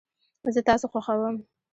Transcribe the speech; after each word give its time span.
زه 0.53 0.59
تاسو 0.67 0.85
خوښوم 0.93 1.35